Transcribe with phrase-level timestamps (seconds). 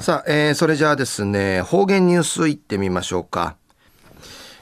[0.00, 3.56] さあ、えー、それじゃあですね、方言ニュースいってみましょうか。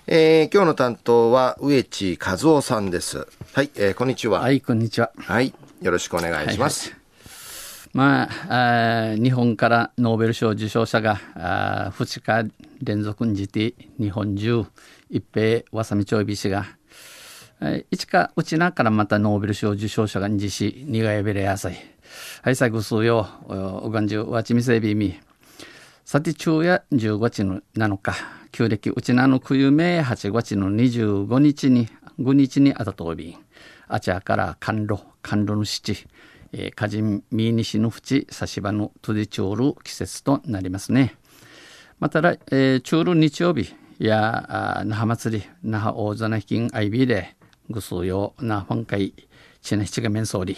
[0.09, 3.25] えー、今日の担当は植地和夫さんです。
[3.53, 4.41] はい、えー、こんにちは。
[4.41, 5.13] はい、こんにちは。
[5.17, 6.91] はい、よろしくお願いします。
[6.91, 6.99] はいはい
[7.93, 12.53] まあ、あ日本からノーベル賞受賞者があ2日
[12.83, 14.67] 連続にじて日本中
[15.09, 16.67] 一平わさみちょいびしが
[17.91, 21.77] 一かうちなからまたノーベル賞受賞者がにじし苦がやべれやさい
[22.43, 25.19] はい最後数よおがんじゅうわちみせびみ
[26.09, 28.15] さて昼夜15日の7日
[28.51, 31.87] 旧暦うちなの冬め8月の25日に
[32.19, 33.37] 5日にあたとび
[33.89, 36.07] あちゃから甘露甘露の七
[36.53, 41.15] えー、カジンミーニシの淵差し場のトゥディチョール季節となりますね。
[42.01, 47.37] また来、えー、チョール日曜日や那覇祭り、那覇大座な金 IB で
[47.69, 49.13] ぐすうよ那覇会
[49.61, 50.57] ちなひちが面相り。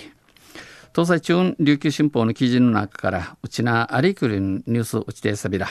[0.92, 5.68] 東西中琉球新報の記事の中からうちなありくりニュースうちてさびら。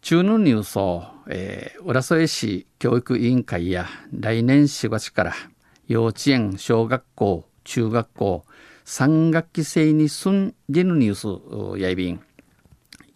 [0.00, 5.34] 中のニュースを、えー、浦添市教育委員会や来年4月から
[5.86, 8.44] 幼稚園、小学校、中学校、
[8.84, 12.20] 3学期制に住んでるニュースやいびん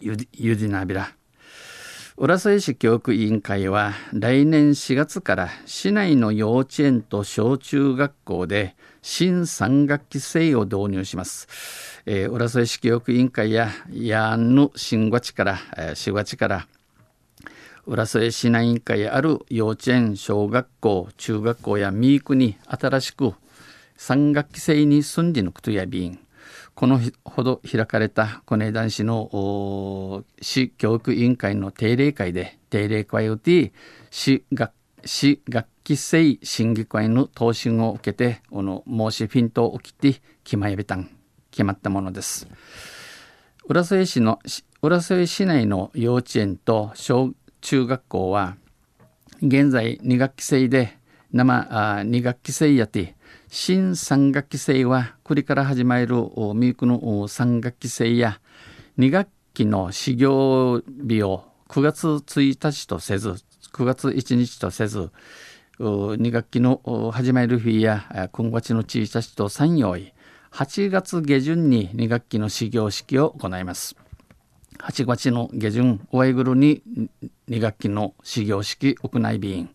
[0.01, 1.13] ゆでなびら
[2.19, 11.47] 浦添市教育委員会は来年4月から市内の幼稚園と小中学校で新3学期制を導入します。
[12.07, 16.67] えー、浦添市教育委員会ややんの新月から、えー、4月から
[17.85, 23.35] 浦添市内委員会ある幼稚園、小学校、中学校やミークに新しく
[23.99, 26.26] 3学期制に住んでのくとやびん
[26.77, 33.73] このほど開かれた小根男子の市教育委員会の定例会で定例会をて
[34.11, 34.73] 市学
[35.07, 41.09] 市学期制審議会の答申を受けてこの申しフィントを切って決まやべたん
[41.51, 42.47] 決まったものです。
[43.65, 44.39] 浦添市の
[44.83, 48.59] 浦添市内の幼稚園と小中学校は
[49.41, 50.99] 現在2学期制で
[51.33, 53.16] 生2学期制やて
[53.59, 58.39] 新3学期制はこれから始まるミークの3学期制や
[58.99, 63.31] 2学期の始業日を9月1日とせず
[63.73, 65.11] 9月1日とせず
[65.81, 70.13] 2学期の始まる日や今月の1日と3曜日
[70.53, 73.97] 8月下旬に2学期の始業式を行います。
[74.81, 76.83] 8月の下旬おわいぐるに
[77.49, 79.71] 2学期の始業式行い便。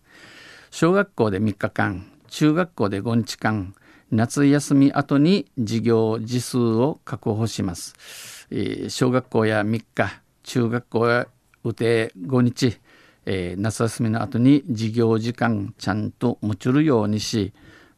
[0.70, 3.76] 小学校で3日間中学校で5日間
[4.10, 11.28] 夏休み後に授業時数を確保します、えー、小学校や3日中学校や
[11.66, 12.80] 予定5日、
[13.26, 17.52] えー、夏休みの後に授業時間ちゃんと持ちるようにし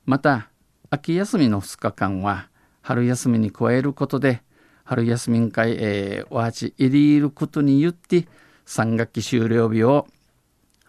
[0.05, 0.49] また
[0.89, 2.49] 秋休みの2日間は
[2.81, 4.41] 春休みに加えることで
[4.83, 8.27] 春休み会、えー、おはち入りることによって
[8.66, 10.07] 3学期終了日を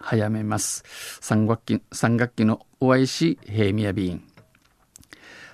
[0.04, 0.84] 早めます。
[1.22, 4.22] 3学期 ,3 学期のお会いし平宮便。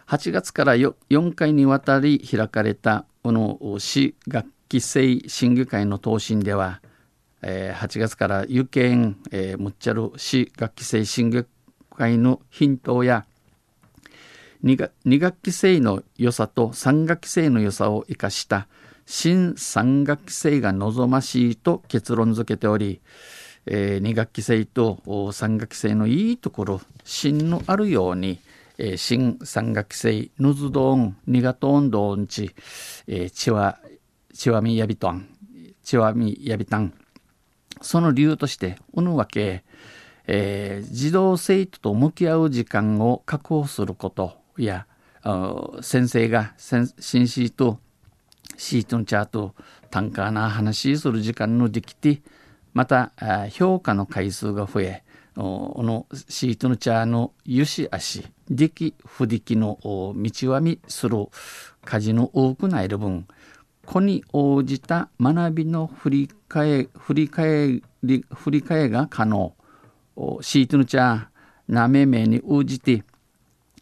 [0.09, 6.81] 8月から 4, 回にわたり開かれたこの市学期制審議会の答申では、
[7.43, 11.45] えー、8月から有権、えー、むっちゃる市学期制審議
[11.97, 13.25] 会のヒントや
[14.65, 18.67] 2, 学2学期制の良さと3学期制の良さを生かした
[19.07, 23.01] 新3学期制が望ましいと結論付けており、
[23.67, 28.41] えー、2学期制と3学期制のいいところ芯のあるように、
[28.79, 32.55] えー、新3学期制ぬずどんにがとんどんち、
[33.07, 33.79] えー、ちわ
[34.35, 35.29] ちわみやびとん
[35.83, 36.93] ちわみやびたん。
[37.83, 39.65] その理由としてうぬわけ、
[40.27, 44.87] えー、児童生徒と向き合う時間を確保することや
[45.83, 46.87] 先生が新
[47.27, 47.79] シート
[48.57, 49.55] シートのチャート
[49.91, 52.23] 単価な話する時間のできて
[52.73, 53.13] また
[53.51, 55.05] 評価の回数が増え
[55.35, 61.17] このシートの茶の湯し足力不力の道はみする
[61.85, 63.27] 家事の多くないる分
[63.87, 69.55] 子に応じた学びの振り替え振り替え振り替えが可能。
[70.43, 71.31] シートの茶
[71.67, 73.05] なめめに応じて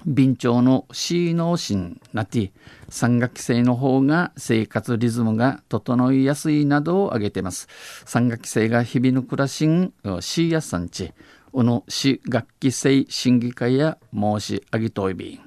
[0.06, 2.52] 便長の C 脳心なって
[2.88, 7.68] 三学期制の方が生活リズムが整いやすいなどを挙げています。
[8.04, 11.12] 三学期制が日々の暮らしん C やさんち、
[11.52, 15.40] うの市学期制審議会や申し上げといびん。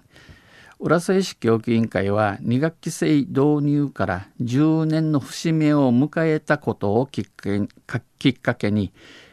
[0.80, 8.92] 浦添市教育委員会は2学期制導入から10年の節目を迎えたことをきっかけに、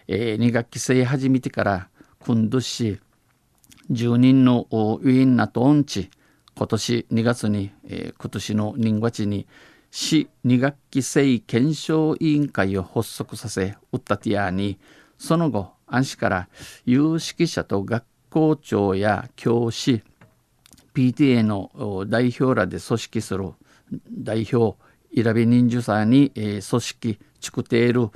[0.08, 1.88] えー、2学期制始めてから
[2.20, 3.00] 今年
[3.90, 6.10] 10人のウィンナとオンチ
[6.56, 9.46] 今年2月に、えー、今年の人月に
[9.90, 14.78] 市2学期生検証委員会を発足させウッタティアに
[15.16, 16.48] その後安市から
[16.84, 20.02] 有識者と学校長や教師
[20.94, 23.52] PTA の代表らで組織する
[24.10, 24.76] 代表
[25.10, 28.10] イラビ忍者さに、えー、組織作っている、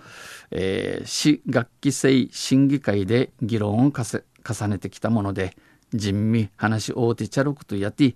[0.51, 3.93] えー、市学期生審議会で議論を
[4.47, 5.57] 重ねてきたもので
[5.93, 8.15] 人味話し大手チャロクとやって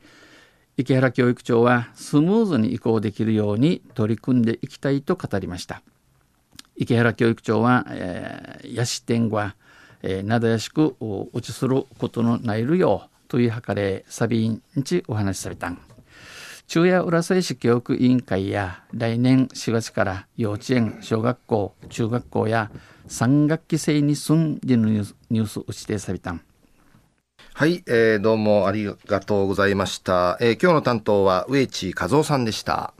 [0.79, 5.83] 池原教育長はスムーズに移行できるように取り組んでいきたいと語りました。
[6.77, 9.57] 池原教育長は、えー、ヤシ天は、
[10.03, 15.79] えー、なだやしく落ちすることのないるようというはかれサビンちお話しされたん。
[16.67, 22.71] 中夜浦添市教育委員会や来年4月から幼稚園小学校中学校や
[23.09, 26.41] 3学期生に住んでのニュースを指定されたん
[27.55, 30.37] はい、えー、どうもありがとうございました。
[30.41, 32.93] えー、今日の担当は植地和夫さんでした。